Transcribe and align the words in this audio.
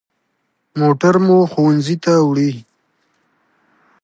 موټر 0.79 1.15
مو 1.25 1.37
ښوونځي 1.51 1.95
ته 2.03 2.13
وړي. 2.27 2.51